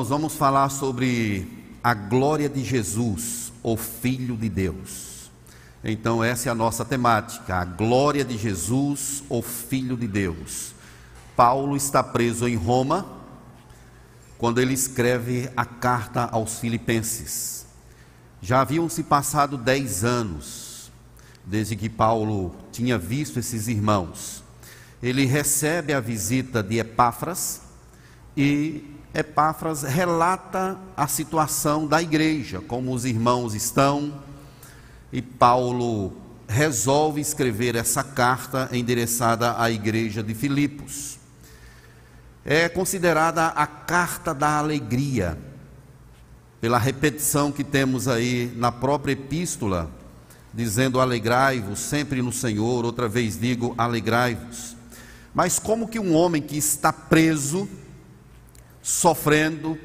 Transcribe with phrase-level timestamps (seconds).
[0.00, 1.46] Nós vamos falar sobre
[1.84, 5.30] a glória de Jesus, o Filho de Deus.
[5.84, 10.72] Então, essa é a nossa temática, a glória de Jesus, o Filho de Deus.
[11.36, 13.06] Paulo está preso em Roma
[14.38, 17.66] quando ele escreve a carta aos Filipenses.
[18.40, 20.90] Já haviam se passado dez anos
[21.44, 24.42] desde que Paulo tinha visto esses irmãos.
[25.02, 27.60] Ele recebe a visita de Epáfras
[28.34, 34.22] e Epáfras relata a situação da igreja, como os irmãos estão,
[35.12, 36.12] e Paulo
[36.48, 41.18] resolve escrever essa carta endereçada à igreja de Filipos.
[42.44, 45.36] É considerada a carta da alegria,
[46.60, 49.90] pela repetição que temos aí na própria epístola,
[50.52, 54.76] dizendo alegrai-vos sempre no Senhor, outra vez digo alegrai-vos.
[55.34, 57.68] Mas como que um homem que está preso,
[58.90, 59.78] sofrendo,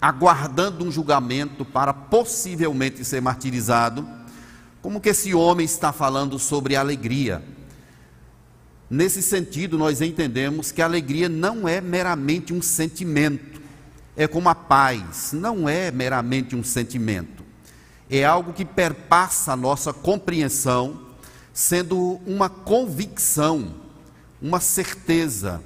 [0.00, 4.08] aguardando um julgamento para possivelmente ser martirizado,
[4.80, 7.42] como que esse homem está falando sobre alegria?
[8.88, 13.60] Nesse sentido, nós entendemos que a alegria não é meramente um sentimento,
[14.16, 17.42] é como a paz, não é meramente um sentimento,
[18.08, 21.00] é algo que perpassa a nossa compreensão,
[21.52, 23.74] sendo uma convicção,
[24.40, 25.60] uma certeza,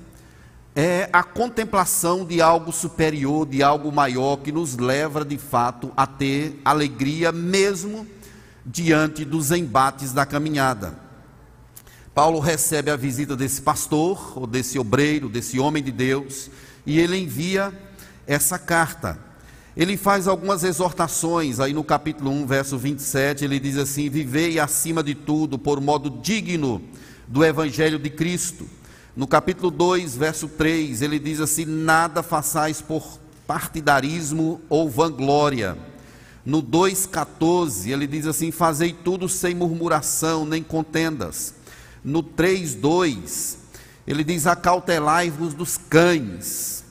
[0.79, 6.07] é a contemplação de algo superior, de algo maior, que nos leva de fato a
[6.07, 8.07] ter alegria, mesmo
[8.65, 10.99] diante dos embates da caminhada.
[12.15, 16.51] Paulo recebe a visita desse pastor, ou desse obreiro, desse homem de Deus,
[16.85, 17.73] e ele envia
[18.27, 19.19] essa carta.
[19.75, 25.03] Ele faz algumas exortações, aí no capítulo 1, verso 27, ele diz assim: Vivei acima
[25.03, 26.83] de tudo por modo digno
[27.27, 28.69] do evangelho de Cristo
[29.17, 35.79] no capítulo 2, verso 3, ele diz assim: Nada façais por partidarismo ou vanglória.
[36.45, 41.55] No 2,14, ele diz assim: Fazei tudo sem murmuração nem contendas.
[42.05, 43.57] No 3,2,
[44.07, 46.85] ele diz: Acautelai-vos dos cães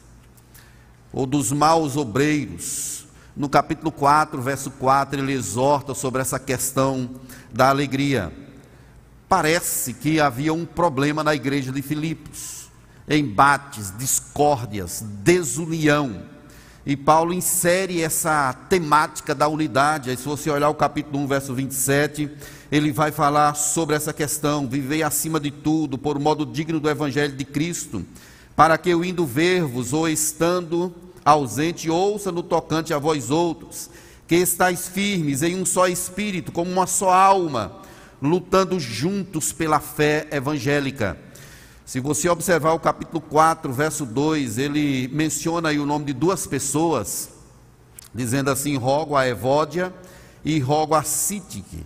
[1.14, 3.06] ou dos maus obreiros.
[3.38, 7.08] No capítulo 4, verso 4, ele exorta sobre essa questão
[7.54, 8.45] da alegria
[9.28, 12.70] parece que havia um problema na igreja de Filipos,
[13.10, 16.24] embates, discórdias, desunião.
[16.86, 20.12] E Paulo insere essa temática da unidade.
[20.12, 22.30] Aí, se você olhar o capítulo 1, verso 27,
[22.72, 27.36] ele vai falar sobre essa questão: vivei acima de tudo, por modo digno do evangelho
[27.36, 28.06] de Cristo,
[28.56, 30.94] para que eu indo ver-vos ou estando
[31.24, 33.90] ausente, ouça no tocante a vós outros,
[34.28, 37.84] que estáis firmes em um só espírito, como uma só alma
[38.22, 41.18] lutando juntos pela fé evangélica.
[41.86, 46.48] Se você observar o capítulo 4, verso 2, ele menciona aí o nome de duas
[46.48, 47.30] pessoas,
[48.14, 49.94] dizendo assim: rogo a Evódia
[50.44, 51.86] e rogo a Sítique.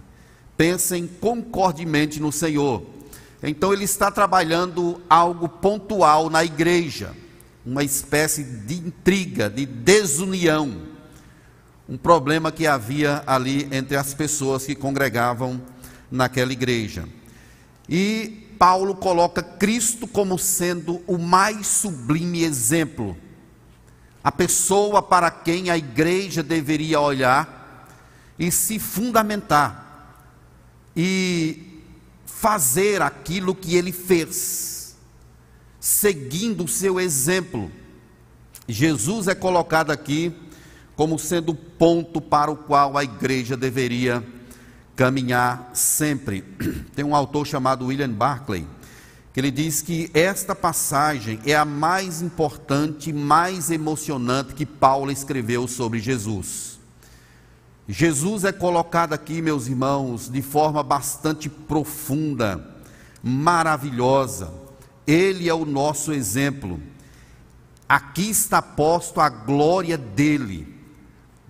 [0.56, 2.84] Pensem concordemente no Senhor.
[3.42, 7.14] Então ele está trabalhando algo pontual na igreja,
[7.66, 10.90] uma espécie de intriga, de desunião,
[11.88, 15.62] um problema que havia ali entre as pessoas que congregavam
[16.12, 17.08] naquela igreja.
[17.88, 23.18] E Paulo coloca Cristo como sendo o mais sublime exemplo,
[24.24, 27.88] a pessoa para quem a igreja deveria olhar
[28.38, 30.26] e se fundamentar
[30.96, 31.84] e
[32.26, 34.96] fazer aquilo que ele fez,
[35.80, 37.72] seguindo o seu exemplo.
[38.68, 40.34] Jesus é colocado aqui
[40.96, 44.22] como sendo o ponto para o qual a igreja deveria
[45.00, 46.42] caminhar sempre.
[46.94, 48.68] Tem um autor chamado William Barclay,
[49.32, 55.70] que ele diz que esta passagem é a mais importante, mais emocionante que Paulo escreveu
[55.70, 56.78] sobre Jesus.
[57.88, 62.62] Jesus é colocado aqui, meus irmãos, de forma bastante profunda,
[63.24, 64.52] maravilhosa.
[65.08, 66.78] Ele é o nosso exemplo.
[67.88, 70.79] Aqui está posto a glória dele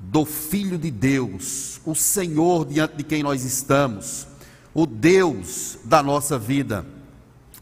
[0.09, 4.25] do Filho de Deus, o Senhor diante de quem nós estamos,
[4.73, 6.83] o Deus da nossa vida.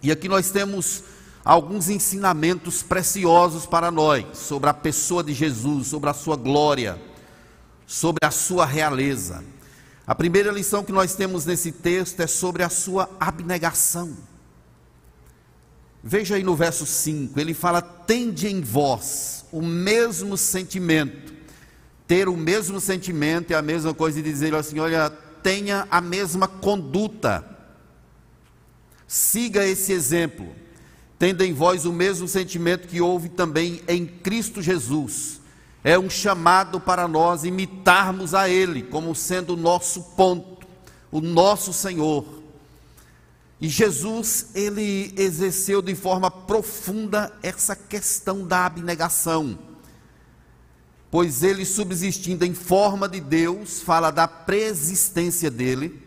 [0.01, 1.03] E aqui nós temos
[1.43, 6.97] alguns ensinamentos preciosos para nós sobre a pessoa de Jesus, sobre a sua glória,
[7.85, 9.43] sobre a sua realeza.
[10.05, 14.15] A primeira lição que nós temos nesse texto é sobre a sua abnegação.
[16.01, 21.36] Veja aí no verso 5, ele fala: Tende em vós o mesmo sentimento
[22.07, 25.09] ter o mesmo sentimento é a mesma coisa de dizer assim: olha,
[25.43, 27.45] tenha a mesma conduta,
[29.05, 30.55] siga esse exemplo,
[31.19, 35.41] tendo em vós o mesmo sentimento que houve também em Cristo Jesus,
[35.83, 40.65] é um chamado para nós imitarmos a Ele como sendo o nosso ponto,
[41.11, 42.37] o nosso Senhor.
[43.59, 49.57] E Jesus, ele exerceu de forma profunda essa questão da abnegação,
[51.09, 56.01] pois ele, subsistindo em forma de Deus, fala da preexistência dele,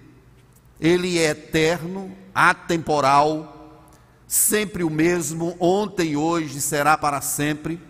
[0.81, 3.87] ele é eterno, atemporal,
[4.26, 7.81] sempre o mesmo, ontem, hoje, será para sempre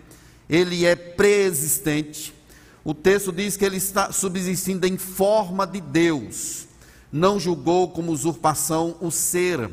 [0.51, 2.33] ele é preexistente.
[2.83, 6.67] O texto diz que ele está subsistindo em forma de Deus,
[7.09, 9.71] não julgou como usurpação o ser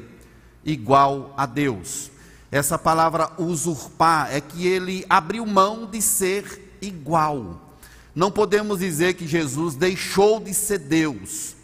[0.65, 2.13] igual a Deus.
[2.49, 7.61] Essa palavra usurpar é que ele abriu mão de ser igual.
[8.15, 11.55] Não podemos dizer que Jesus deixou de ser Deus.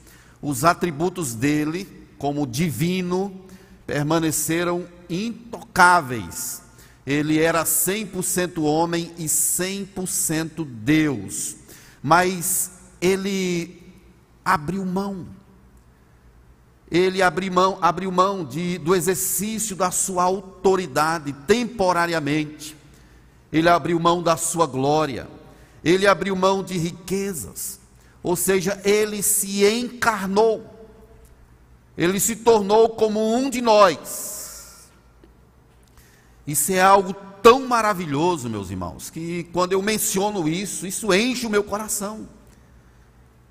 [0.40, 1.88] Os atributos dele,
[2.18, 3.44] como divino,
[3.86, 6.64] permaneceram intocáveis
[7.06, 11.56] ele era 100% homem e 100% Deus.
[12.02, 12.70] Mas
[13.00, 13.82] ele
[14.44, 15.26] abriu mão.
[16.90, 22.76] Ele abriu mão, abriu mão de, do exercício da sua autoridade temporariamente.
[23.54, 25.26] Ele abriu mão da sua glória.
[25.82, 27.80] Ele abriu mão de riquezas.
[28.22, 30.66] Ou seja, ele se encarnou.
[31.96, 34.34] Ele se tornou como um de nós
[36.46, 41.50] isso é algo tão maravilhoso, meus irmãos, que quando eu menciono isso, isso enche o
[41.50, 42.28] meu coração.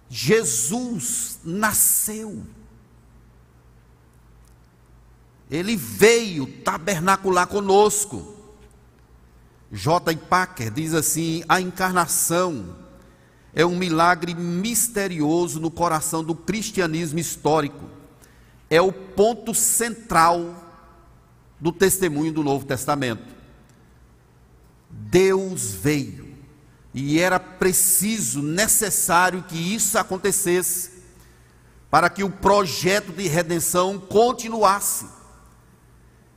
[0.10, 2.44] Jesus nasceu.
[5.50, 8.36] Ele veio tabernacular conosco.
[9.74, 10.16] J.
[10.16, 12.78] Packer diz assim: a encarnação
[13.56, 17.90] é um milagre misterioso no coração do cristianismo histórico.
[18.70, 20.64] É o ponto central
[21.60, 23.34] do testemunho do Novo Testamento.
[24.90, 26.34] Deus veio
[26.94, 30.92] e era preciso, necessário que isso acontecesse
[31.90, 35.08] para que o projeto de redenção continuasse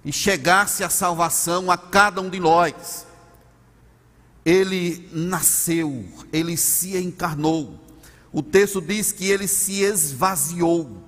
[0.02, 3.05] e chegasse a salvação a cada um de nós.
[4.46, 7.84] Ele nasceu, ele se encarnou.
[8.32, 11.02] O texto diz que ele se esvaziou.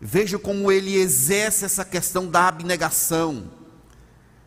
[0.00, 3.50] Veja como ele exerce essa questão da abnegação.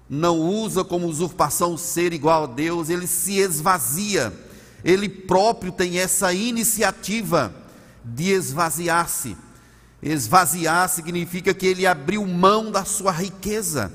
[0.10, 4.34] Não usa como usurpação ser igual a Deus, ele se esvazia.
[4.84, 7.54] Ele próprio tem essa iniciativa
[8.04, 9.38] de esvaziar-se.
[10.02, 13.94] Esvaziar significa que ele abriu mão da sua riqueza,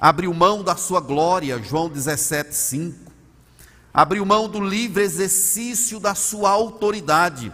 [0.00, 3.12] abriu mão da sua glória, João 17, 5.
[3.92, 7.52] Abriu mão do livre exercício da sua autoridade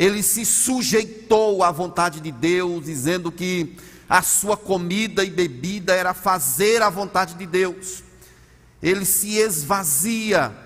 [0.00, 3.76] ele se sujeitou à vontade de Deus, dizendo que
[4.08, 8.02] a sua comida e bebida era fazer a vontade de Deus.
[8.82, 10.56] Ele se esvazia,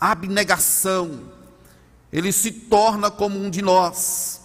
[0.00, 1.30] abnegação,
[2.12, 4.40] ele se torna como um de nós.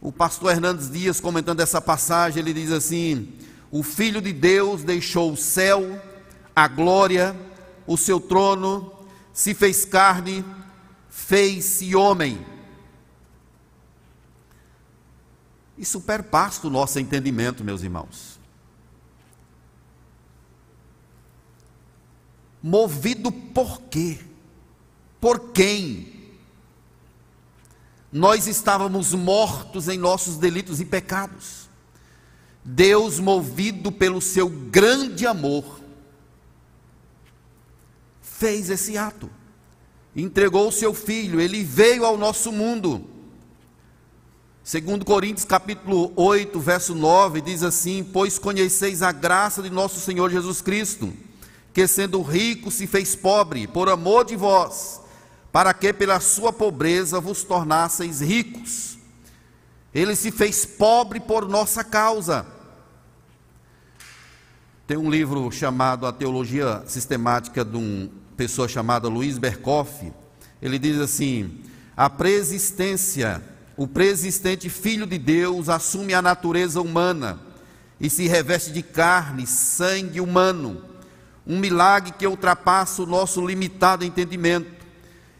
[0.00, 3.32] O pastor Hernandes Dias, comentando essa passagem, ele diz assim:
[3.70, 6.00] O Filho de Deus deixou o céu,
[6.54, 7.36] a glória,
[7.86, 8.92] o seu trono,
[9.32, 10.44] se fez carne,
[11.10, 12.44] fez-se homem
[15.78, 18.38] Isso perpassa o nosso entendimento, meus irmãos.
[22.62, 24.18] Movido por quê?
[25.20, 26.34] Por quem?
[28.10, 31.65] Nós estávamos mortos em nossos delitos e pecados.
[32.66, 35.80] Deus, movido pelo seu grande amor,
[38.20, 39.30] fez esse ato.
[40.14, 43.16] Entregou o seu filho, ele veio ao nosso mundo
[44.66, 50.28] Segundo Coríntios capítulo 8, verso 9, diz assim: "Pois conheceis a graça de nosso Senhor
[50.28, 51.12] Jesus Cristo,
[51.72, 55.00] que sendo rico se fez pobre por amor de vós,
[55.52, 58.98] para que pela sua pobreza vos tornasseis ricos.
[59.94, 62.55] Ele se fez pobre por nossa causa."
[64.86, 70.12] Tem um livro chamado A Teologia Sistemática de uma pessoa chamada Luiz Berkoff.
[70.62, 71.58] Ele diz assim:
[71.96, 73.42] "A preexistência
[73.76, 77.38] o preexistente Filho de Deus assume a natureza humana
[78.00, 80.82] e se reveste de carne, sangue humano,
[81.46, 84.86] um milagre que ultrapassa o nosso limitado entendimento.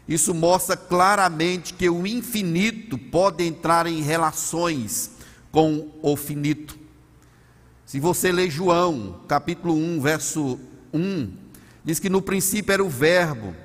[0.07, 5.11] Isso mostra claramente que o infinito pode entrar em relações
[5.51, 6.77] com o finito.
[7.87, 10.59] Se você ler João, capítulo 1, verso
[10.93, 11.31] 1,
[11.85, 13.55] diz que no princípio era o Verbo,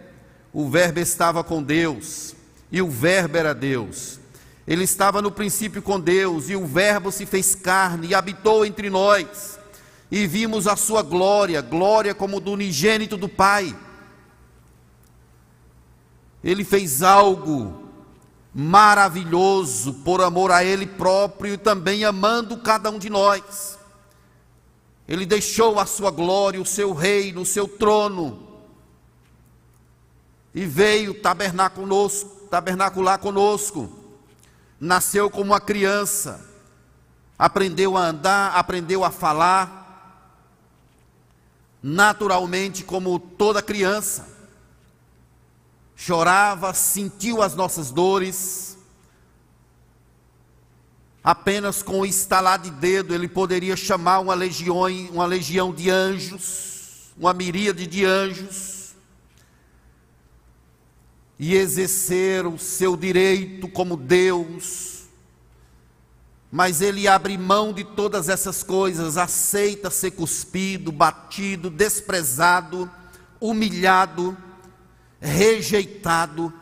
[0.52, 2.32] o Verbo estava com Deus,
[2.70, 4.20] e o Verbo era Deus.
[4.64, 8.88] Ele estava no princípio com Deus, e o Verbo se fez carne e habitou entre
[8.88, 9.58] nós,
[10.08, 13.76] e vimos a sua glória, glória como do unigênito do Pai,
[16.44, 17.88] Ele fez algo
[18.54, 23.81] maravilhoso por amor a Ele próprio e também amando cada um de nós.
[25.06, 28.48] Ele deixou a sua glória, o seu reino, o seu trono,
[30.54, 33.90] e veio tabernar conosco, tabernacular conosco.
[34.78, 36.48] Nasceu como uma criança,
[37.38, 39.80] aprendeu a andar, aprendeu a falar,
[41.82, 44.28] naturalmente, como toda criança.
[45.96, 48.71] Chorava, sentiu as nossas dores.
[51.24, 57.12] Apenas com o estalar de dedo ele poderia chamar uma legião, uma legião de anjos,
[57.16, 58.82] uma miríade de anjos
[61.38, 65.02] e exercer o seu direito como Deus,
[66.50, 72.90] mas ele abre mão de todas essas coisas, aceita ser cuspido, batido, desprezado,
[73.40, 74.36] humilhado,
[75.20, 76.52] rejeitado.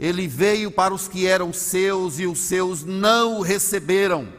[0.00, 4.32] Ele veio para os que eram seus e os seus não o receberam.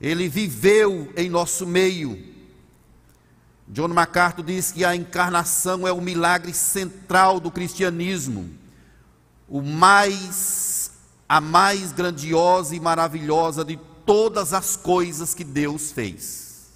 [0.00, 2.30] Ele viveu em nosso meio
[3.72, 8.50] John MacArthur diz que a encarnação é o milagre central do cristianismo,
[9.48, 10.90] o mais
[11.28, 16.72] a mais grandiosa e maravilhosa de todas as coisas que Deus fez.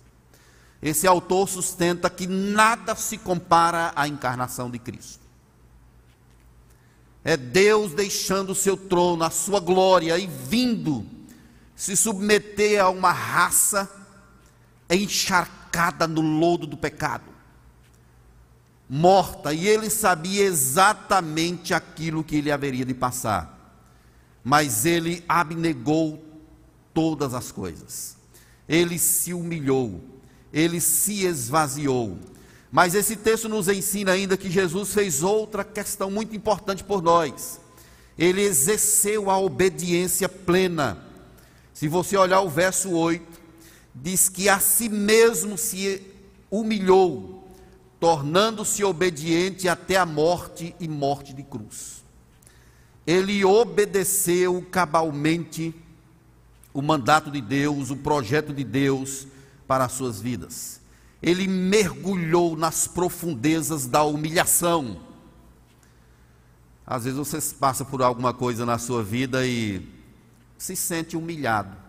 [0.81, 5.24] Esse autor sustenta que nada se compara à encarnação de Cristo.
[7.25, 11.07] É Deus deixando o seu trono, a sua glória e vindo
[11.75, 13.91] se submeter a uma raça
[14.89, 17.25] encharcada no lodo do pecado,
[18.89, 23.83] morta, e ele sabia exatamente aquilo que ele haveria de passar,
[24.45, 26.23] mas ele abnegou
[26.93, 28.17] todas as coisas,
[28.69, 30.01] ele se humilhou,
[30.53, 32.19] ele se esvaziou.
[32.75, 37.61] Mas esse texto nos ensina ainda que Jesus fez outra questão muito importante por nós.
[38.19, 40.99] Ele exerceu a obediência plena.
[41.73, 43.25] Se você olhar o verso 8,
[43.95, 46.03] diz que a si mesmo se
[46.51, 47.49] humilhou,
[48.01, 52.03] tornando-se obediente até a morte e morte de cruz.
[53.07, 55.73] Ele obedeceu cabalmente
[56.73, 59.29] o mandato de Deus, o projeto de Deus
[59.65, 60.83] para as suas vidas.
[61.25, 65.01] Ele mergulhou nas profundezas da humilhação.
[66.87, 69.89] Às vezes você passa por alguma coisa na sua vida e
[70.59, 71.85] se sente humilhado.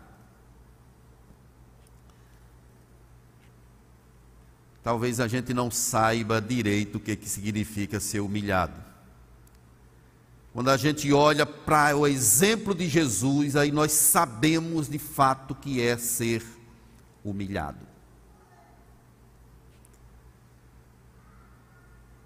[4.86, 8.80] talvez a gente não saiba direito o que, que significa ser humilhado.
[10.54, 15.82] Quando a gente olha para o exemplo de Jesus, aí nós sabemos de fato que
[15.82, 16.46] é ser
[17.24, 17.85] humilhado.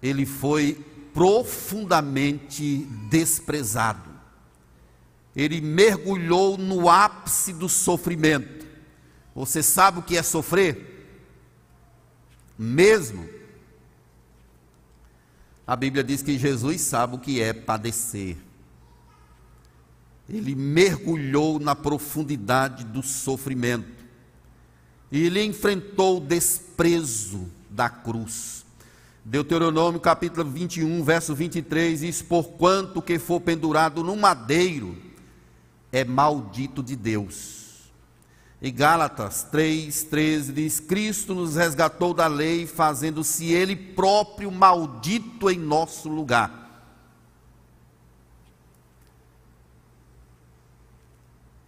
[0.02, 0.74] Ele foi
[1.12, 4.10] profundamente desprezado.
[5.34, 8.66] Ele mergulhou no ápice do sofrimento.
[9.34, 10.90] Você sabe o que é sofrer?
[12.60, 13.26] mesmo.
[15.66, 18.36] A Bíblia diz que Jesus sabe o que é padecer.
[20.28, 24.04] Ele mergulhou na profundidade do sofrimento.
[25.10, 28.64] E ele enfrentou o desprezo da cruz.
[29.24, 34.96] Deuteronômio capítulo 21, verso 23 diz: Porquanto que for pendurado no madeiro,
[35.92, 37.60] é maldito de Deus.
[38.62, 46.08] E Gálatas 3,13 diz: Cristo nos resgatou da lei, fazendo-se Ele próprio maldito em nosso
[46.08, 46.58] lugar.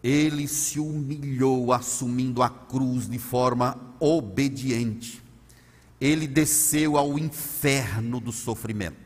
[0.02, 5.21] Ele se humilhou, assumindo a cruz de forma obediente.
[6.02, 8.96] Ele desceu ao inferno do sofrimento.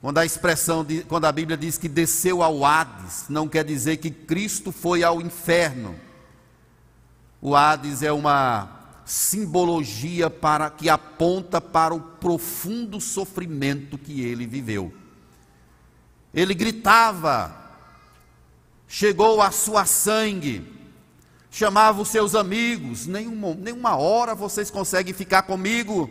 [0.00, 3.98] Quando a expressão, de, quando a Bíblia diz que desceu ao Hades, não quer dizer
[3.98, 5.94] que Cristo foi ao inferno
[7.42, 8.70] o Hades é uma
[9.04, 14.94] simbologia para que aponta para o profundo sofrimento que ele viveu.
[16.32, 17.52] Ele gritava,
[18.86, 20.71] chegou a sua sangue,
[21.52, 26.10] chamava os seus amigos, nenhuma, nenhuma hora vocês conseguem ficar comigo.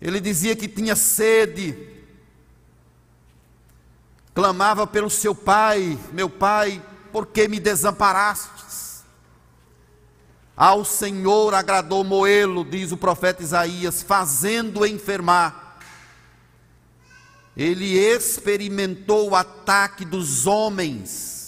[0.00, 1.78] Ele dizia que tinha sede,
[4.34, 9.04] clamava pelo seu pai, meu pai, por que me desamparastes?
[10.56, 15.78] Ao Senhor agradou Moelo, diz o profeta Isaías, fazendo enfermar.
[17.56, 21.41] Ele experimentou o ataque dos homens,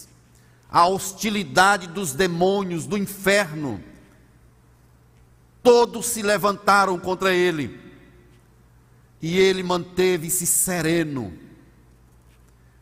[0.74, 3.80] a hostilidade dos demônios, do inferno.
[5.62, 7.78] todos se levantaram contra ele.
[9.22, 11.32] E ele manteve-se sereno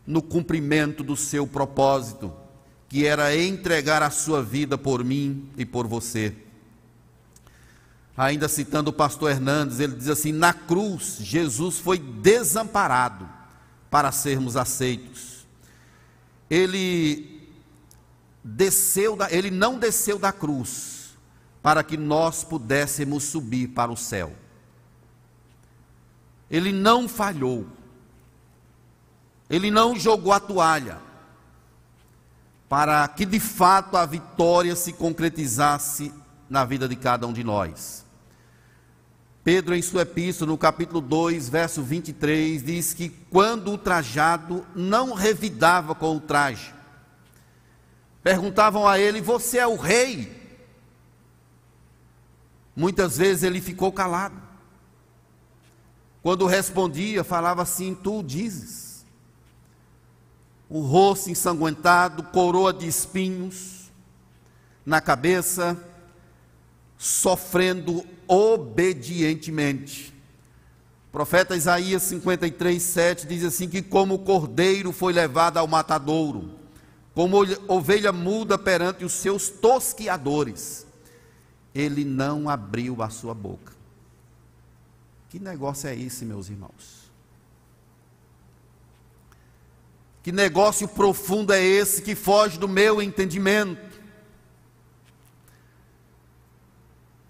[0.07, 2.33] no cumprimento do seu propósito,
[2.89, 6.35] que era entregar a sua vida por mim e por você.
[8.17, 13.29] Ainda citando o pastor Hernandes, ele diz assim: na cruz, Jesus foi desamparado
[13.91, 15.45] para sermos aceitos.
[16.49, 17.32] Ele
[18.43, 21.15] desceu, da, ele não desceu da cruz
[21.61, 24.33] para que nós pudéssemos subir para o céu.
[26.51, 27.65] Ele não falhou.
[29.49, 30.99] Ele não jogou a toalha
[32.73, 36.11] para que de fato a vitória se concretizasse
[36.49, 38.03] na vida de cada um de nós.
[39.43, 45.13] Pedro, em sua epístola, no capítulo 2, verso 23, diz que quando o trajado não
[45.13, 46.73] revidava com o traje,
[48.23, 50.41] perguntavam a ele: Você é o rei?
[52.75, 54.41] Muitas vezes ele ficou calado.
[56.23, 59.05] Quando respondia, falava assim: Tu dizes.
[60.69, 63.91] O rosto ensanguentado, coroa de espinhos
[64.85, 65.77] na cabeça,
[66.97, 70.13] sofrendo obedientemente.
[71.09, 76.62] O profeta Isaías 53, 7 diz assim: que como o cordeiro foi levado ao matadouro,
[77.13, 80.85] como ovelha muda perante os seus tosquiadores,
[81.73, 83.73] ele não abriu a sua boca.
[85.29, 87.11] Que negócio é esse, meus irmãos?
[90.21, 93.93] Que negócio profundo é esse que foge do meu entendimento?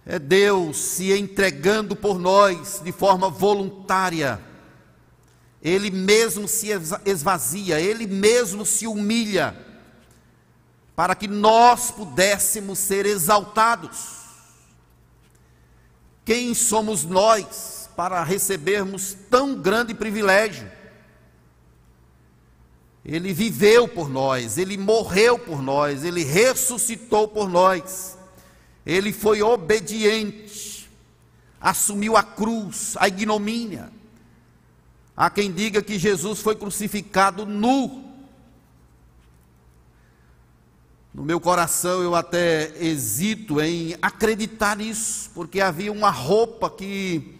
[0.05, 4.39] é Deus se entregando por nós de forma voluntária.
[5.61, 6.67] Ele mesmo se
[7.05, 9.55] esvazia, ele mesmo se humilha,
[10.95, 14.23] para que nós pudéssemos ser exaltados.
[16.25, 20.71] Quem somos nós para recebermos tão grande privilégio?
[23.05, 28.17] Ele viveu por nós, ele morreu por nós, ele ressuscitou por nós.
[28.85, 30.89] Ele foi obediente,
[31.59, 33.91] assumiu a cruz, a ignomínia.
[35.15, 38.02] Há quem diga que Jesus foi crucificado nu.
[41.13, 47.37] No meu coração eu até hesito em acreditar nisso, porque havia uma roupa que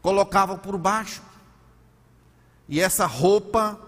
[0.00, 1.20] colocava por baixo.
[2.66, 3.78] E essa roupa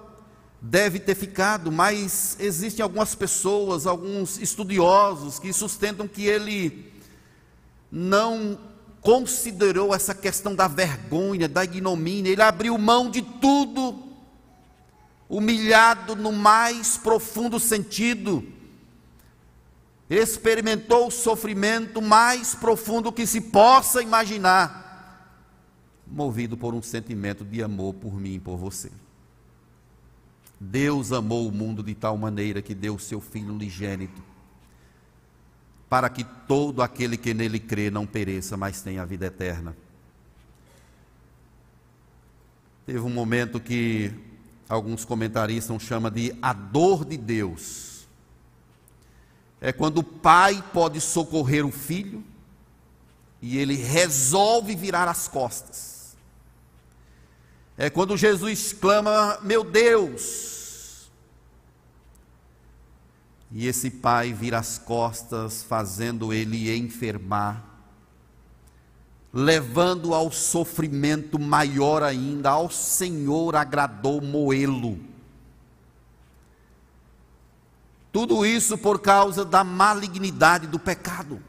[0.61, 6.93] deve ter ficado, mas existem algumas pessoas, alguns estudiosos que sustentam que ele
[7.91, 8.59] não
[9.01, 14.03] considerou essa questão da vergonha, da ignomínia, ele abriu mão de tudo,
[15.31, 18.47] humilhado no mais profundo sentido,
[20.13, 25.27] experimentou o sofrimento mais profundo que se possa imaginar,
[26.07, 28.91] movido por um sentimento de amor por mim e por você.
[30.61, 34.23] Deus amou o mundo de tal maneira que deu seu Filho unigênito,
[35.89, 39.75] para que todo aquele que nele crê não pereça, mas tenha a vida eterna.
[42.85, 44.13] Teve um momento que
[44.69, 47.92] alguns comentaristas chamam de a dor de Deus.
[49.65, 52.25] É quando o pai pode socorrer o filho
[53.41, 56.17] e ele resolve virar as costas.
[57.79, 61.09] É quando Jesus clama: Meu Deus,
[63.53, 67.65] e esse pai vira as costas, fazendo ele enfermar,
[69.33, 75.12] levando ao sofrimento maior ainda, ao Senhor agradou moê-lo.
[78.13, 81.43] Tudo isso por causa da malignidade do pecado.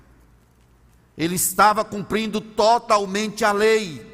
[1.16, 4.12] Ele estava cumprindo totalmente a lei.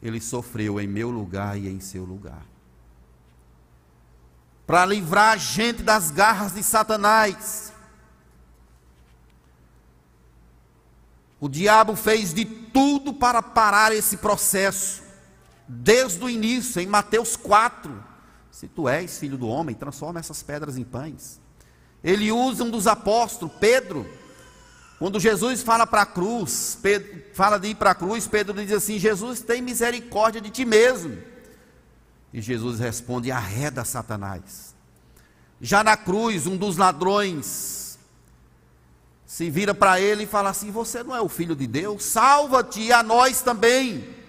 [0.00, 2.52] Ele sofreu em meu lugar e em seu lugar
[4.72, 7.72] para livrar a gente das garras de Satanás.
[11.38, 15.02] O diabo fez de tudo para parar esse processo,
[15.68, 18.11] desde o início, em Mateus 4.
[18.52, 21.40] Se tu és filho do homem, transforma essas pedras em pães.
[22.04, 24.08] Ele usa um dos apóstolos, Pedro.
[25.00, 28.70] Quando Jesus fala para a cruz, Pedro, fala de ir para a cruz, Pedro diz
[28.70, 31.32] assim: Jesus, tem misericórdia de ti mesmo
[32.32, 34.74] e Jesus responde: arreda Satanás.
[35.60, 37.98] Já na cruz, um dos ladrões
[39.26, 42.04] se vira para ele e fala assim: Você não é o filho de Deus?
[42.04, 44.21] Salva-te a nós também.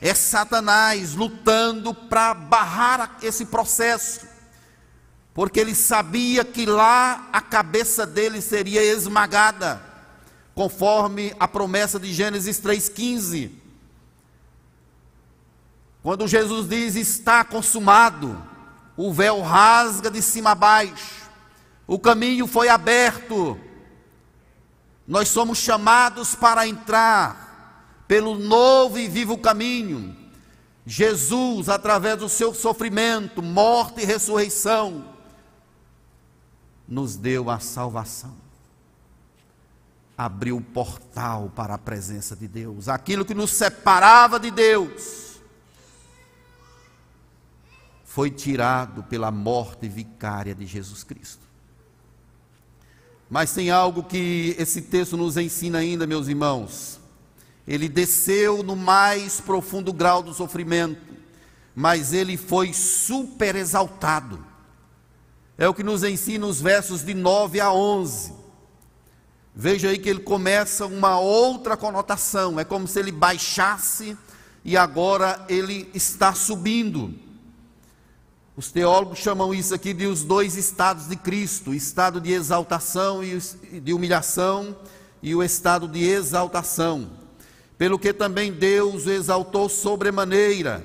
[0.00, 4.26] É Satanás lutando para barrar esse processo,
[5.34, 9.82] porque ele sabia que lá a cabeça dele seria esmagada,
[10.54, 13.50] conforme a promessa de Gênesis 3,15.
[16.00, 18.40] Quando Jesus diz está consumado,
[18.96, 21.28] o véu rasga de cima a baixo,
[21.88, 23.58] o caminho foi aberto,
[25.06, 27.47] nós somos chamados para entrar
[28.08, 30.16] pelo novo e vivo caminho.
[30.86, 35.04] Jesus, através do seu sofrimento, morte e ressurreição,
[36.88, 38.34] nos deu a salvação.
[40.16, 42.88] Abriu o portal para a presença de Deus.
[42.88, 45.38] Aquilo que nos separava de Deus
[48.04, 51.46] foi tirado pela morte vicária de Jesus Cristo.
[53.28, 56.98] Mas tem algo que esse texto nos ensina ainda, meus irmãos.
[57.68, 61.14] Ele desceu no mais profundo grau do sofrimento,
[61.74, 64.42] mas ele foi super exaltado.
[65.58, 68.32] É o que nos ensina os versos de 9 a 11.
[69.54, 74.16] Veja aí que ele começa uma outra conotação, é como se ele baixasse
[74.64, 77.14] e agora ele está subindo.
[78.56, 83.22] Os teólogos chamam isso aqui de os dois estados de Cristo: o estado de exaltação
[83.22, 83.38] e
[83.78, 84.74] de humilhação
[85.22, 87.17] e o estado de exaltação.
[87.78, 90.84] Pelo que também Deus o exaltou sobremaneira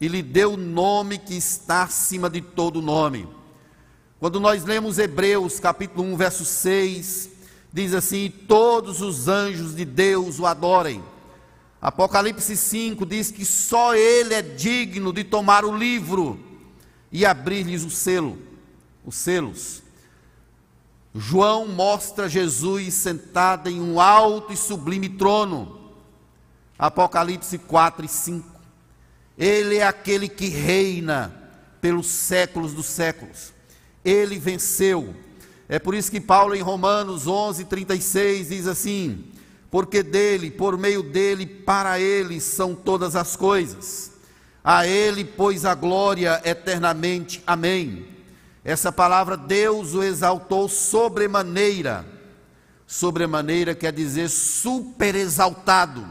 [0.00, 3.28] e lhe deu o nome que está acima de todo nome.
[4.20, 7.30] Quando nós lemos Hebreus capítulo 1, verso 6,
[7.72, 11.02] diz assim: Todos os anjos de Deus o adorem.
[11.82, 16.40] Apocalipse 5 diz que só ele é digno de tomar o livro
[17.10, 18.38] e abrir-lhes o selo,
[19.04, 19.82] os selos.
[21.16, 25.80] João mostra Jesus sentado em um alto e sublime trono.
[26.78, 28.46] Apocalipse 4 e 5.
[29.38, 31.34] Ele é aquele que reina
[31.80, 33.52] pelos séculos dos séculos.
[34.04, 35.14] Ele venceu.
[35.68, 39.24] É por isso que Paulo em Romanos 11, 36 diz assim:
[39.70, 44.12] porque dele, por meio dele, para ele são todas as coisas.
[44.62, 47.42] A ele, pois, a glória eternamente.
[47.46, 48.15] Amém.
[48.66, 52.04] Essa palavra Deus o exaltou sobremaneira.
[52.84, 56.04] Sobremaneira quer dizer super exaltado.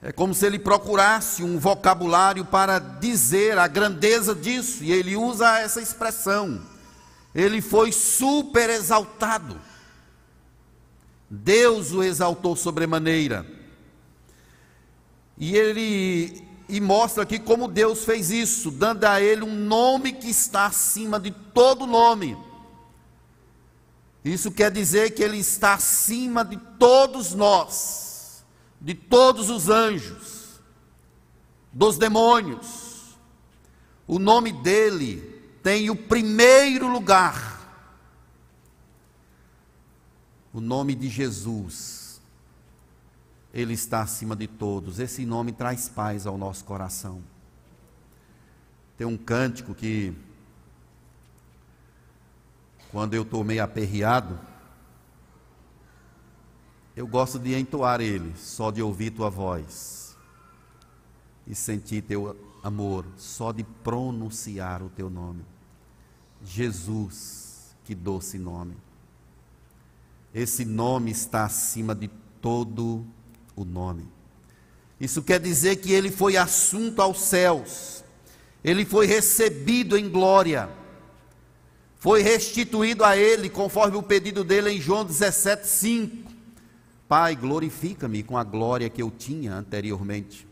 [0.00, 5.58] É como se ele procurasse um vocabulário para dizer a grandeza disso, e ele usa
[5.58, 6.62] essa expressão.
[7.34, 9.60] Ele foi super exaltado.
[11.28, 13.44] Deus o exaltou sobremaneira.
[15.36, 20.28] E ele e mostra aqui como Deus fez isso, dando a ele um nome que
[20.28, 22.36] está acima de todo nome.
[24.24, 28.44] Isso quer dizer que ele está acima de todos nós,
[28.80, 30.60] de todos os anjos,
[31.72, 33.16] dos demônios.
[34.06, 37.56] O nome dele tem o primeiro lugar
[40.56, 42.05] o nome de Jesus,
[43.56, 44.98] ele está acima de todos.
[44.98, 47.22] Esse nome traz paz ao nosso coração.
[48.98, 50.14] Tem um cântico que,
[52.90, 54.38] quando eu estou meio aperreado,
[56.94, 60.14] eu gosto de entoar ele, só de ouvir tua voz
[61.46, 65.42] e sentir teu amor, só de pronunciar o teu nome.
[66.44, 68.76] Jesus, que doce nome.
[70.34, 72.08] Esse nome está acima de
[72.42, 73.15] todo
[73.56, 74.06] o nome.
[75.00, 78.04] Isso quer dizer que ele foi assunto aos céus,
[78.62, 80.68] ele foi recebido em glória,
[81.98, 86.26] foi restituído a ele, conforme o pedido dele em João 17,5.
[87.08, 90.46] Pai, glorifica-me com a glória que eu tinha anteriormente.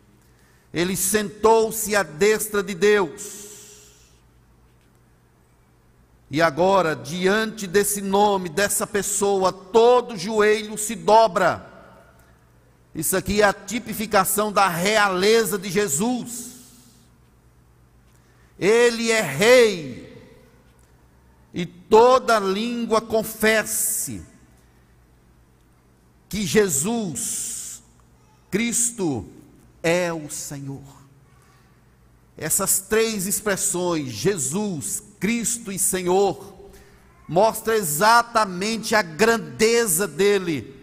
[0.73, 3.45] Ele sentou-se à destra de Deus
[6.35, 11.74] e agora, diante desse nome, dessa pessoa, todo joelho se dobra.
[12.95, 16.55] Isso aqui é a tipificação da realeza de Jesus.
[18.59, 20.15] Ele é rei.
[21.53, 24.23] E toda língua confesse
[26.29, 27.83] que Jesus,
[28.51, 29.29] Cristo,
[29.83, 30.83] é o Senhor.
[32.37, 36.55] Essas três expressões, Jesus, Cristo e Senhor,
[37.29, 40.74] mostra exatamente a grandeza dele.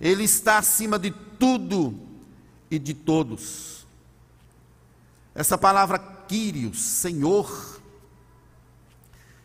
[0.00, 1.98] Ele está acima de tudo
[2.70, 3.86] e de todos.
[5.34, 7.80] Essa palavra Quírios, Senhor,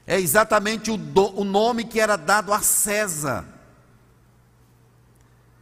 [0.05, 3.45] é exatamente o, do, o nome que era dado a César,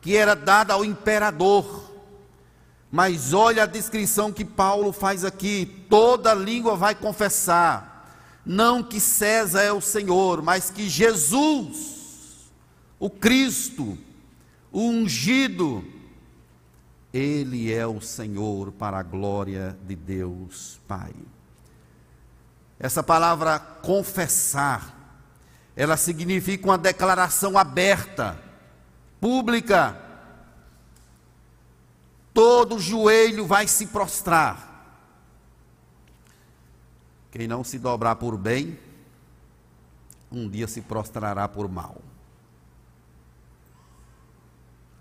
[0.01, 1.91] que era dado ao imperador.
[2.91, 9.61] Mas olha a descrição que Paulo faz aqui: toda língua vai confessar, não que César
[9.61, 12.49] é o Senhor, mas que Jesus,
[12.99, 13.97] o Cristo,
[14.71, 15.83] o ungido,
[17.13, 21.13] ele é o Senhor para a glória de Deus Pai.
[22.79, 24.97] Essa palavra confessar,
[25.75, 28.41] ela significa uma declaração aberta,
[29.19, 29.99] pública.
[32.33, 34.69] Todo joelho vai se prostrar.
[37.29, 38.79] Quem não se dobrar por bem,
[40.31, 42.01] um dia se prostrará por mal.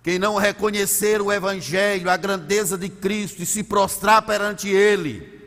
[0.02, 5.40] Quem não reconhecer o Evangelho, a grandeza de Cristo e se prostrar perante Ele,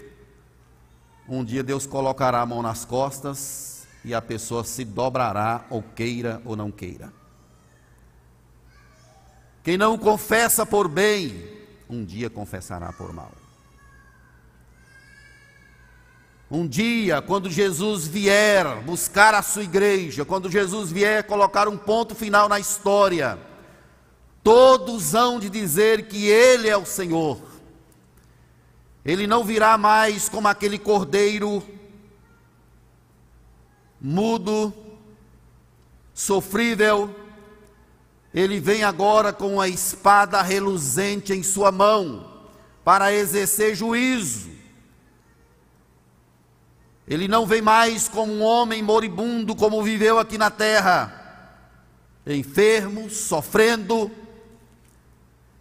[1.27, 6.41] um dia Deus colocará a mão nas costas e a pessoa se dobrará, ou queira
[6.45, 7.11] ou não queira.
[9.63, 11.47] Quem não confessa por bem,
[11.89, 13.31] um dia confessará por mal.
[16.51, 22.13] Um dia, quando Jesus vier buscar a sua igreja, quando Jesus vier colocar um ponto
[22.13, 23.39] final na história,
[24.43, 27.39] todos hão de dizer que Ele é o Senhor.
[29.05, 31.63] Ele não virá mais como aquele cordeiro
[33.99, 34.73] mudo,
[36.13, 37.15] sofrível,
[38.33, 42.29] ele vem agora com a espada reluzente em sua mão
[42.83, 44.49] para exercer juízo.
[47.07, 51.51] Ele não vem mais como um homem moribundo como viveu aqui na terra,
[52.25, 54.09] enfermo, sofrendo.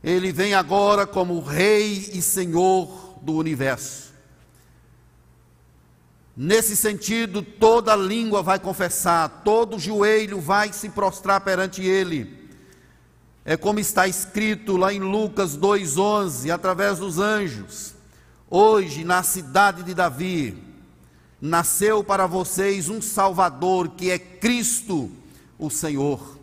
[0.02, 4.12] Ele vem agora como Rei e Senhor do universo.
[6.36, 12.48] Nesse sentido, toda língua vai confessar, todo joelho vai se prostrar perante Ele.
[13.44, 17.94] É como está escrito lá em Lucas 2,11, através dos anjos.
[18.48, 20.62] Hoje, na cidade de Davi,
[21.40, 25.10] nasceu para vocês um Salvador, que é Cristo,
[25.58, 26.38] o Senhor.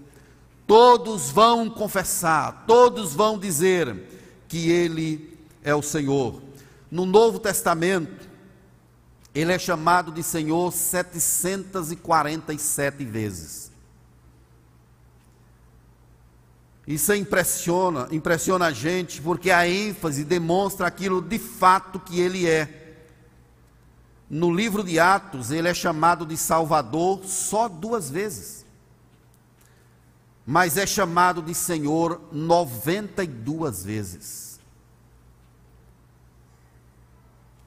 [0.69, 4.07] Todos vão confessar, todos vão dizer
[4.47, 6.39] que Ele é o Senhor.
[6.91, 8.29] No Novo Testamento,
[9.33, 13.71] Ele é chamado de Senhor 747 vezes.
[16.85, 23.07] Isso impressiona, impressiona a gente, porque a ênfase demonstra aquilo de fato que ele é.
[24.29, 28.58] No livro de Atos, ele é chamado de Salvador só duas vezes.
[30.51, 34.59] Mas é chamado de Senhor 92 vezes.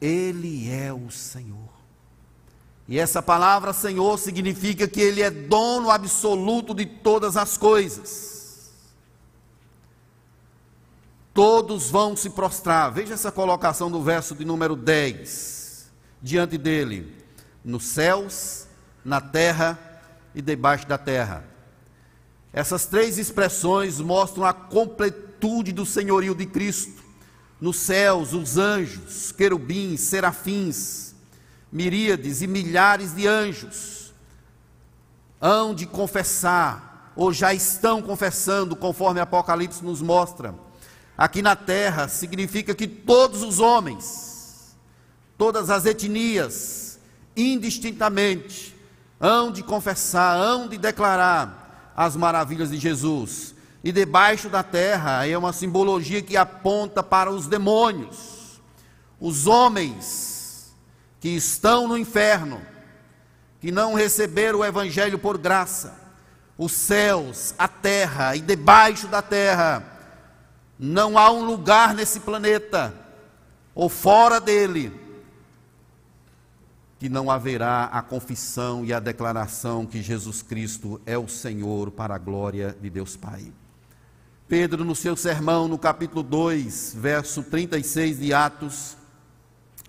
[0.00, 1.70] Ele é o Senhor.
[2.88, 8.32] E essa palavra Senhor significa que Ele é dono absoluto de todas as coisas
[11.32, 12.92] todos vão se prostrar.
[12.92, 15.90] Veja essa colocação do verso de número 10,
[16.20, 17.24] diante dele:
[17.64, 18.66] nos céus,
[19.02, 19.78] na terra
[20.34, 21.51] e debaixo da terra.
[22.52, 27.02] Essas três expressões mostram a completude do senhorio de Cristo.
[27.60, 31.14] Nos céus, os anjos, querubins, serafins,
[31.70, 34.12] miríades e milhares de anjos
[35.40, 40.54] hão de confessar, ou já estão confessando, conforme Apocalipse nos mostra
[41.16, 44.76] aqui na terra significa que todos os homens,
[45.38, 46.98] todas as etnias,
[47.36, 48.74] indistintamente,
[49.20, 51.61] hão de confessar, hão de declarar
[51.96, 53.54] as maravilhas de Jesus.
[53.84, 58.60] E debaixo da terra é uma simbologia que aponta para os demônios,
[59.20, 60.72] os homens
[61.20, 62.60] que estão no inferno,
[63.60, 66.00] que não receberam o evangelho por graça,
[66.56, 69.84] os céus, a terra e debaixo da terra
[70.78, 72.94] não há um lugar nesse planeta
[73.74, 75.01] ou fora dele
[77.02, 82.14] que não haverá a confissão e a declaração que Jesus Cristo é o Senhor para
[82.14, 83.52] a glória de Deus Pai.
[84.46, 88.96] Pedro, no seu sermão, no capítulo 2, verso 36 de Atos,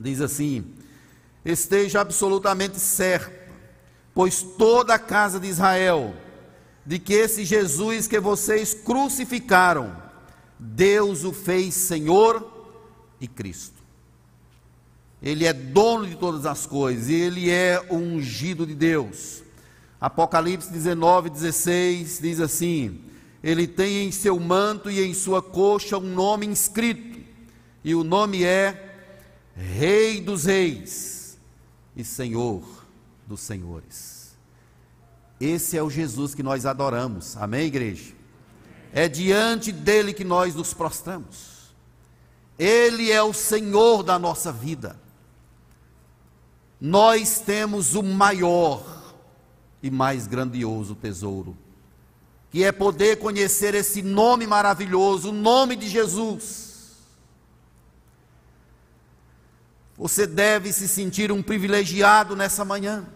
[0.02, 0.74] diz assim:
[1.46, 3.54] Esteja absolutamente certo,
[4.12, 6.16] pois toda a casa de Israel,
[6.84, 9.96] de que esse Jesus que vocês crucificaram,
[10.58, 12.74] Deus o fez Senhor
[13.22, 13.83] e Cristo.
[15.24, 19.42] Ele é dono de todas as coisas, ele é o ungido de Deus.
[20.00, 23.00] Apocalipse 19, 16 diz assim:
[23.42, 27.22] Ele tem em seu manto e em sua coxa um nome inscrito,
[27.86, 28.98] e o nome é
[29.56, 31.38] Rei dos Reis
[31.96, 32.62] e Senhor
[33.26, 34.36] dos Senhores.
[35.40, 38.12] Esse é o Jesus que nós adoramos, amém, igreja?
[38.92, 41.74] É diante dele que nós nos prostramos.
[42.60, 45.02] Ele é o Senhor da nossa vida.
[46.86, 49.16] Nós temos o maior
[49.82, 51.58] e mais grandioso tesouro,
[52.52, 56.98] que é poder conhecer esse nome maravilhoso, o nome de Jesus.
[59.98, 63.08] Você deve se sentir um privilegiado nessa manhã,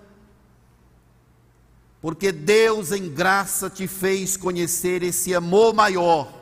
[2.02, 6.34] porque Deus em graça te fez conhecer esse amor maior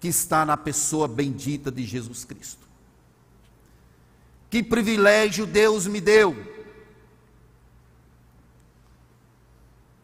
[0.00, 2.65] que está na pessoa bendita de Jesus Cristo.
[4.56, 6.34] Que privilégio Deus me deu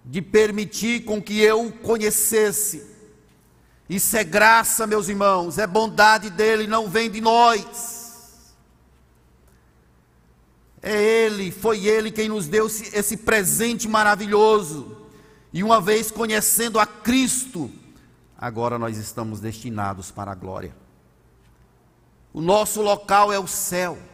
[0.04, 2.86] de permitir com que eu o conhecesse.
[3.88, 8.54] Isso é graça, meus irmãos, é bondade dele, não vem de nós.
[10.82, 14.98] É ele, foi ele quem nos deu esse presente maravilhoso.
[15.50, 17.70] E uma vez conhecendo a Cristo,
[18.36, 20.76] agora nós estamos destinados para a glória.
[22.34, 24.11] O nosso local é o céu,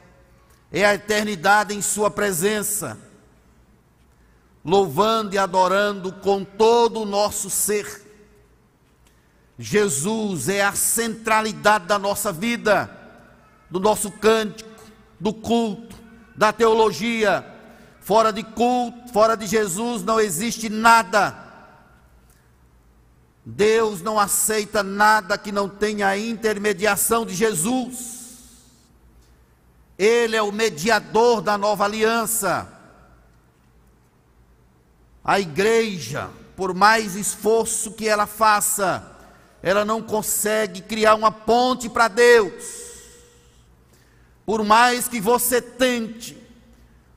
[0.70, 2.98] é a eternidade em Sua presença,
[4.64, 8.06] louvando e adorando com todo o nosso ser.
[9.58, 12.90] Jesus é a centralidade da nossa vida,
[13.70, 14.68] do nosso cântico,
[15.18, 15.96] do culto,
[16.36, 17.44] da teologia.
[18.00, 21.46] Fora de culto, fora de Jesus não existe nada.
[23.44, 28.17] Deus não aceita nada que não tenha a intermediação de Jesus.
[29.98, 32.68] Ele é o mediador da nova aliança.
[35.24, 39.04] A igreja, por mais esforço que ela faça,
[39.62, 42.88] ela não consegue criar uma ponte para Deus.
[44.46, 46.38] Por mais que você tente,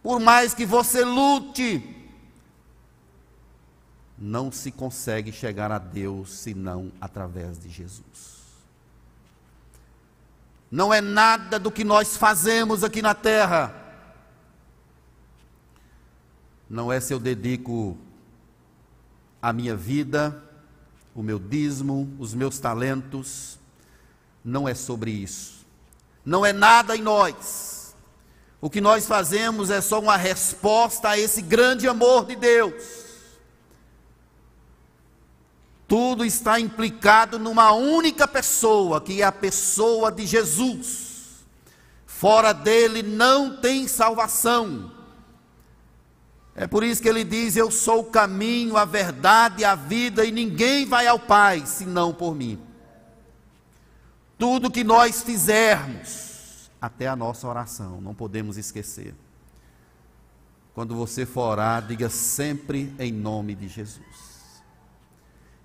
[0.01, 1.87] por mais que você lute,
[4.17, 8.30] não se consegue chegar a Deus senão através de Jesus.
[10.71, 13.75] Não é nada do que nós fazemos aqui na terra.
[16.69, 17.97] Não é se eu dedico
[19.41, 20.41] a minha vida,
[21.13, 23.59] o meu dízimo, os meus talentos.
[24.45, 25.65] Não é sobre isso.
[26.25, 27.93] Não é nada em nós.
[28.61, 33.00] O que nós fazemos é só uma resposta a esse grande amor de Deus.
[35.91, 41.43] Tudo está implicado numa única pessoa, que é a pessoa de Jesus.
[42.05, 44.89] Fora dele não tem salvação.
[46.55, 50.31] É por isso que ele diz: Eu sou o caminho, a verdade a vida, e
[50.31, 52.57] ninguém vai ao Pai senão por mim.
[54.37, 59.13] Tudo que nós fizermos, até a nossa oração, não podemos esquecer.
[60.73, 64.10] Quando você for orar, diga sempre em nome de Jesus.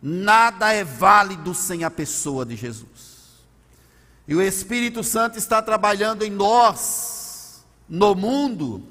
[0.09, 2.87] Nada é válido sem a pessoa de Jesus.
[4.29, 8.83] E o Espírito Santo está trabalhando em nós, no mundo,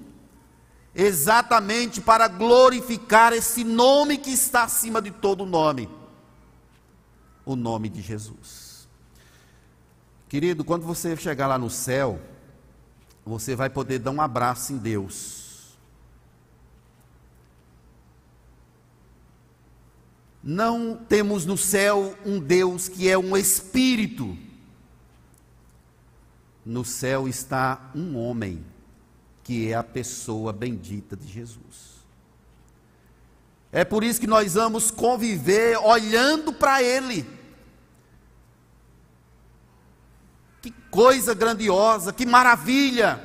[0.94, 5.90] exatamente para glorificar esse nome que está acima de todo nome
[7.46, 8.88] o nome de Jesus.
[10.28, 12.20] Querido, quando você chegar lá no céu,
[13.24, 15.45] você vai poder dar um abraço em Deus.
[20.48, 24.38] Não temos no céu um Deus que é um espírito.
[26.64, 28.64] No céu está um homem,
[29.44, 32.06] que é a pessoa bendita de Jesus.
[33.72, 37.28] É por isso que nós vamos conviver olhando para Ele.
[40.62, 43.20] Que coisa grandiosa, que maravilha!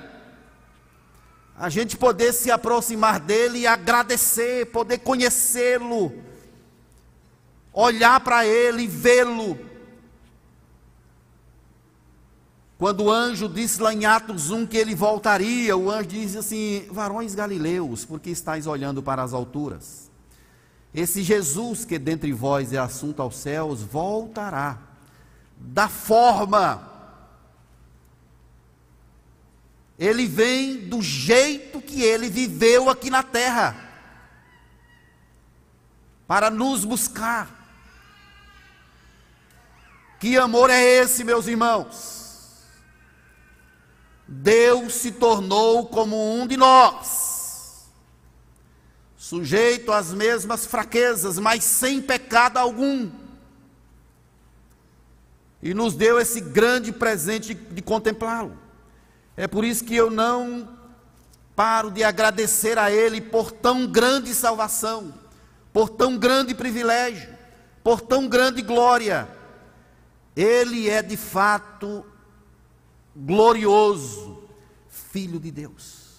[1.54, 6.29] A gente poder se aproximar dele e agradecer, poder conhecê-lo
[7.80, 9.58] olhar para ele e vê-lo.
[12.78, 16.86] Quando o anjo disse lá em Atos 1 que ele voltaria, o anjo diz assim:
[16.90, 20.10] Varões galileus, porque estáis olhando para as alturas?
[20.94, 24.78] Esse Jesus que dentre vós é assunto aos céus, voltará
[25.56, 26.88] da forma.
[29.98, 33.76] Ele vem do jeito que ele viveu aqui na terra,
[36.26, 37.59] para nos buscar.
[40.20, 42.58] Que amor é esse, meus irmãos?
[44.28, 47.88] Deus se tornou como um de nós,
[49.16, 53.10] sujeito às mesmas fraquezas, mas sem pecado algum.
[55.62, 58.58] E nos deu esse grande presente de contemplá-lo.
[59.38, 60.68] É por isso que eu não
[61.56, 65.14] paro de agradecer a Ele por tão grande salvação,
[65.72, 67.34] por tão grande privilégio,
[67.82, 69.39] por tão grande glória
[70.34, 72.04] ele é de fato
[73.14, 74.44] glorioso
[74.88, 76.10] Filho de Deus.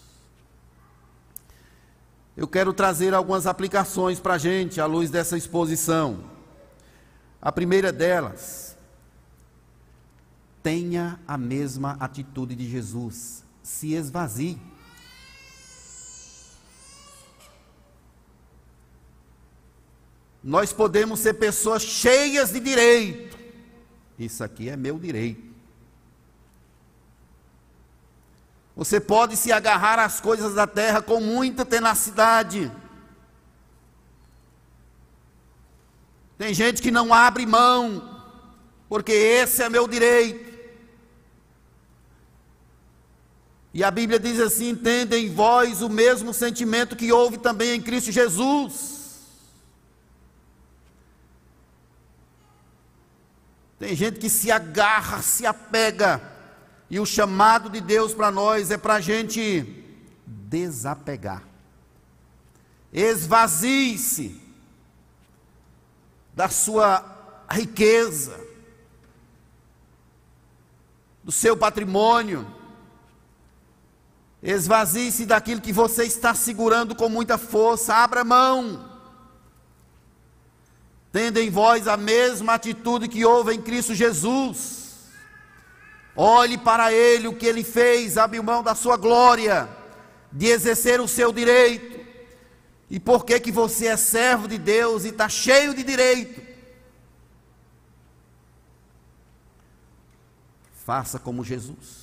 [2.36, 6.24] Eu quero trazer algumas aplicações para a gente à luz dessa exposição.
[7.42, 8.78] A primeira delas,
[10.64, 14.60] tenha a mesma atitude de Jesus, se esvazie.
[20.44, 23.41] Nós podemos ser pessoas cheias de direito.
[24.24, 25.42] Isso aqui é meu direito.
[28.76, 32.72] Você pode se agarrar às coisas da terra com muita tenacidade.
[36.38, 38.24] Tem gente que não abre mão,
[38.88, 40.52] porque esse é meu direito.
[43.74, 47.82] E a Bíblia diz assim: entendem em vós o mesmo sentimento que houve também em
[47.82, 49.01] Cristo Jesus.
[53.82, 56.22] Tem gente que se agarra, se apega,
[56.88, 59.66] e o chamado de Deus para nós é para a gente
[60.24, 61.42] desapegar.
[62.94, 64.40] Esvazie-se
[66.36, 67.04] da sua
[67.50, 68.40] riqueza,
[71.24, 72.46] do seu patrimônio.
[74.44, 77.96] Esvazie-se daquilo que você está segurando com muita força.
[77.96, 78.91] Abra mão.
[81.12, 84.82] Tendo em vós a mesma atitude que houve em Cristo Jesus
[86.16, 89.70] Olhe para ele o que ele fez, abre mão da sua glória,
[90.32, 92.00] de exercer o seu direito.
[92.90, 96.42] E por que que você é servo de Deus e está cheio de direito?
[100.86, 102.02] Faça como Jesus.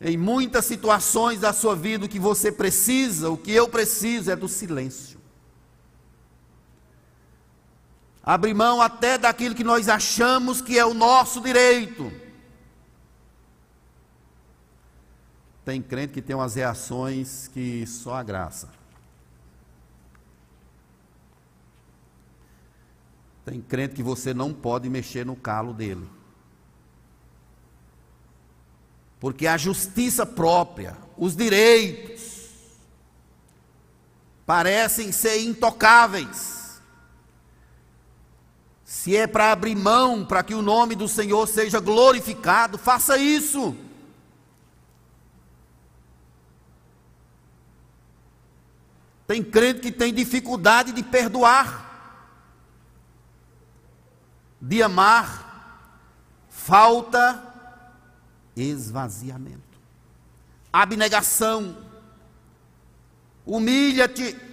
[0.00, 4.36] Em muitas situações da sua vida, o que você precisa, o que eu preciso é
[4.36, 5.15] do silêncio.
[8.26, 12.26] Abre mão até daquilo que nós achamos que é o nosso direito
[15.66, 18.70] Tem crente que tem umas reações que só a graça.
[23.44, 26.08] Tem crente que você não pode mexer no calo dele.
[29.18, 32.48] Porque a justiça própria, os direitos,
[34.46, 36.65] parecem ser intocáveis.
[38.86, 43.76] Se é para abrir mão para que o nome do Senhor seja glorificado, faça isso.
[49.26, 51.84] Tem crente que tem dificuldade de perdoar,
[54.62, 55.98] de amar,
[56.48, 57.42] falta
[58.54, 59.80] esvaziamento,
[60.72, 61.76] abnegação,
[63.44, 64.45] humilha-te.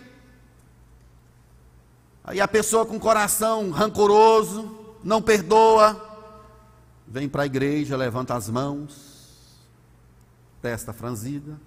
[2.24, 6.00] Aí a pessoa com coração rancoroso, não perdoa,
[7.08, 9.60] vem para a igreja, levanta as mãos,
[10.62, 11.60] testa franzida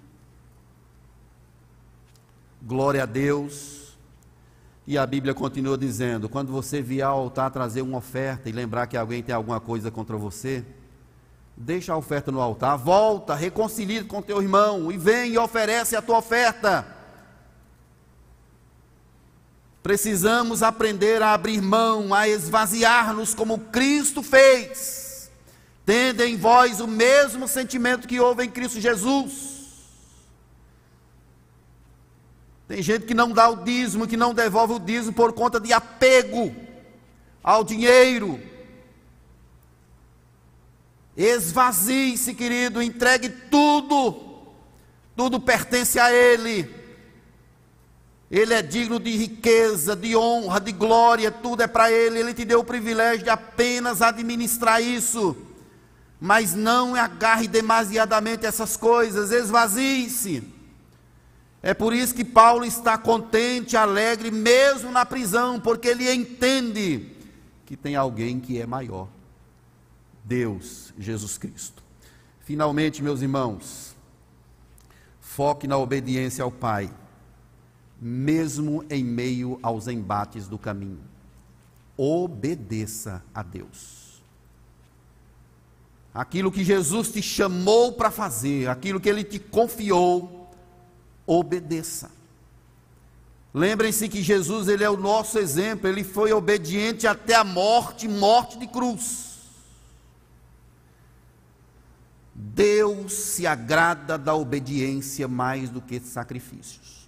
[2.66, 3.96] glória a Deus.
[4.86, 8.86] E a Bíblia continua dizendo: quando você vier ao altar trazer uma oferta e lembrar
[8.86, 10.64] que alguém tem alguma coisa contra você,
[11.56, 16.02] deixa a oferta no altar, volta, reconcilia com teu irmão e vem e oferece a
[16.02, 16.95] tua oferta.
[19.86, 25.30] Precisamos aprender a abrir mão, a esvaziar-nos como Cristo fez,
[25.84, 29.56] tendo em vós o mesmo sentimento que houve em Cristo Jesus
[32.68, 35.72] tem gente que não dá o dízimo, que não devolve o dízimo por conta de
[35.72, 36.54] apego
[37.42, 38.40] ao dinheiro.
[41.16, 44.20] Esvazie-se, querido, entregue tudo,
[45.14, 46.85] tudo pertence a Ele.
[48.30, 52.18] Ele é digno de riqueza, de honra, de glória, tudo é para Ele.
[52.18, 55.36] Ele te deu o privilégio de apenas administrar isso.
[56.20, 60.42] Mas não agarre demasiadamente essas coisas, esvazie-se.
[61.62, 67.10] É por isso que Paulo está contente, alegre, mesmo na prisão, porque ele entende
[67.64, 69.08] que tem alguém que é maior:
[70.24, 71.82] Deus, Jesus Cristo.
[72.40, 73.96] Finalmente, meus irmãos,
[75.20, 76.88] foque na obediência ao Pai,
[78.00, 81.00] mesmo em meio aos embates do caminho.
[81.96, 84.22] Obedeça a Deus.
[86.12, 90.50] Aquilo que Jesus te chamou para fazer, aquilo que Ele te confiou,
[91.26, 92.10] obedeça.
[93.52, 98.58] Lembrem-se que Jesus, ele é o nosso exemplo, ele foi obediente até a morte, morte
[98.58, 99.26] de cruz.
[102.34, 107.05] Deus se agrada da obediência mais do que sacrifícios.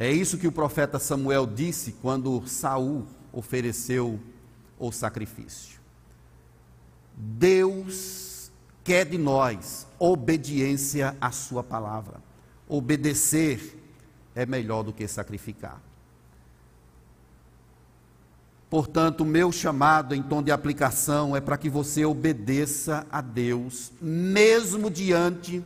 [0.00, 4.18] É isso que o profeta Samuel disse quando Saul ofereceu
[4.78, 5.78] o sacrifício.
[7.14, 8.50] Deus
[8.82, 12.22] quer de nós obediência à Sua palavra.
[12.66, 13.78] Obedecer
[14.34, 15.82] é melhor do que sacrificar.
[18.70, 23.92] Portanto, o meu chamado em tom de aplicação é para que você obedeça a Deus,
[24.00, 25.62] mesmo diante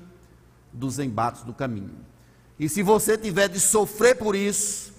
[0.72, 2.13] dos embates do caminho.
[2.58, 4.92] E se você tiver de sofrer por isso,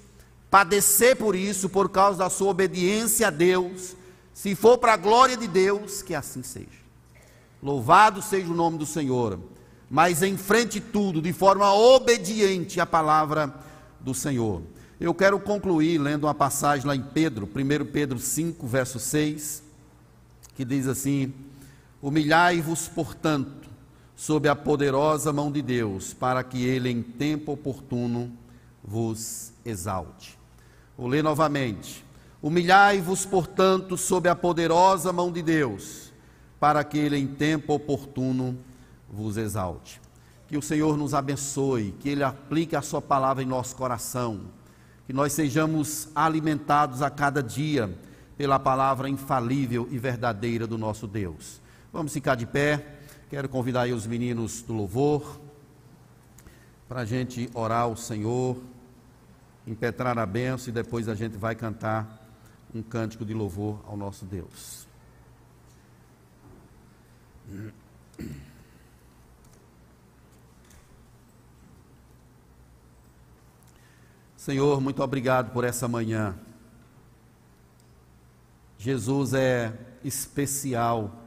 [0.50, 3.96] padecer por isso, por causa da sua obediência a Deus,
[4.34, 6.86] se for para a glória de Deus, que assim seja.
[7.64, 9.40] Louvado seja o nome do Senhor.
[9.90, 13.54] Mas enfrente tudo de forma obediente à palavra
[14.00, 14.62] do Senhor.
[15.00, 19.64] Eu quero concluir lendo uma passagem lá em Pedro, 1 Pedro 5, verso 6,
[20.56, 21.34] que diz assim:
[22.02, 23.65] Humilhai-vos, portanto,
[24.16, 28.32] sob a poderosa mão de Deus, para que ele em tempo oportuno
[28.84, 30.38] vos exalte.
[30.98, 32.06] Vou ler novamente.
[32.42, 36.14] Humilhai-vos, portanto, sob a poderosa mão de Deus,
[36.60, 38.58] para que ele em tempo oportuno
[39.10, 40.02] vos exalte.
[40.48, 44.42] Que o Senhor nos abençoe, que ele aplique a sua palavra em nosso coração
[45.06, 47.96] que nós sejamos alimentados a cada dia
[48.38, 51.62] pela palavra infalível e verdadeira do nosso Deus.
[51.94, 52.95] Vamos ficar de pé.
[53.28, 55.42] Quero convidar aí os meninos do louvor
[56.88, 58.62] para a gente orar ao Senhor,
[59.66, 62.24] impetrar a bênção e depois a gente vai cantar
[62.74, 64.88] um cântico de louvor ao nosso Deus.
[74.38, 76.38] Senhor, muito obrigado por essa manhã.
[78.78, 79.74] Jesus é
[80.04, 81.25] especial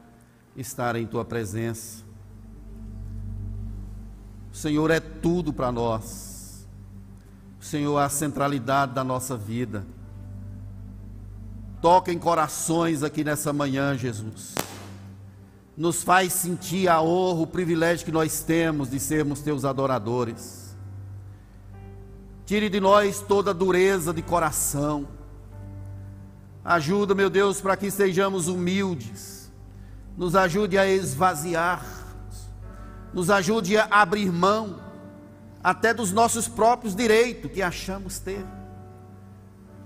[0.61, 2.05] estar em tua presença.
[4.53, 6.67] O Senhor é tudo para nós.
[7.61, 9.87] O Senhor é a centralidade da nossa vida.
[11.81, 14.55] Toca em corações aqui nessa manhã, Jesus.
[15.77, 20.77] Nos faz sentir a honra, o privilégio que nós temos de sermos teus adoradores.
[22.45, 25.07] Tire de nós toda dureza de coração.
[26.65, 29.38] Ajuda, meu Deus, para que sejamos humildes.
[30.19, 31.87] Nos ajude a esvaziar.
[33.15, 34.81] Nos ajude a abrir mão
[35.63, 38.45] até dos nossos próprios direitos que achamos ter.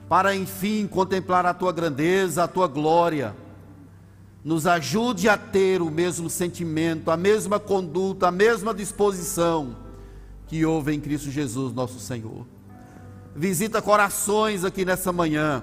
[0.09, 3.37] Para enfim contemplar a tua grandeza, a tua glória.
[4.43, 9.77] Nos ajude a ter o mesmo sentimento, a mesma conduta, a mesma disposição
[10.47, 12.47] que houve em Cristo Jesus, nosso Senhor.
[13.37, 15.63] Visita corações aqui nessa manhã,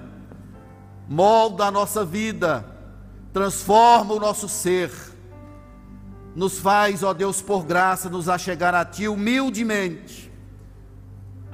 [1.07, 2.68] molda a nossa vida,
[3.33, 4.91] transforma o nosso ser,
[6.35, 10.31] nos faz, ó Deus, por graça, nos achegar a Ti humildemente,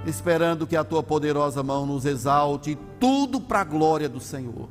[0.05, 4.69] esperando que a Tua poderosa mão nos exalte, tudo para a glória do Senhor.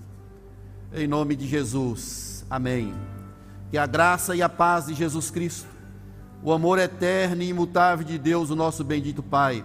[0.92, 2.94] Em nome de Jesus, amém.
[3.70, 5.74] Que a graça e a paz de Jesus Cristo
[6.44, 9.64] o amor eterno e imutável de Deus, o nosso bendito Pai,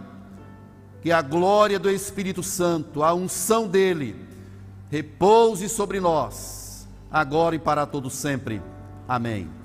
[1.01, 4.15] que a glória do Espírito Santo, a unção dele,
[4.89, 6.58] repouse sobre nós,
[7.11, 8.61] agora e para todo sempre.
[9.07, 9.58] Amém.